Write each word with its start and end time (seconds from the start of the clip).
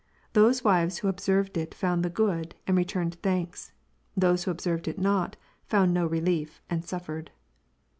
Those 0.33 0.63
wives 0.63 0.97
who 0.97 1.07
observed 1.09 1.55
it 1.57 1.75
found 1.75 2.01
the 2.03 2.09
good, 2.09 2.55
and 2.65 2.75
returned 2.75 3.21
thanks; 3.21 3.71
those 4.17 4.45
who 4.45 4.49
observed 4.49 4.87
it 4.87 4.97
not, 4.97 5.35
found 5.67 5.93
no 5.93 6.07
relief, 6.07 6.59
and 6.71 6.83
suffered. 6.83 7.29